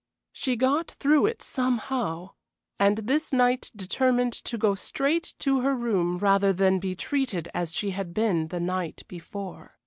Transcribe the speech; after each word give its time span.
She 0.31 0.55
got 0.55 0.89
through 0.89 1.27
it 1.27 1.43
somehow, 1.43 2.31
and 2.79 2.97
this 2.97 3.31
night 3.31 3.69
determined 3.75 4.33
to 4.33 4.57
go 4.57 4.73
straight 4.73 5.35
to 5.37 5.61
her 5.61 5.75
room 5.75 6.17
rather 6.17 6.51
than 6.51 6.79
be 6.79 6.95
treated 6.95 7.49
as 7.53 7.75
she 7.75 7.91
had 7.91 8.11
been 8.11 8.47
the 8.47 8.59
night 8.59 9.03
before. 9.07 9.75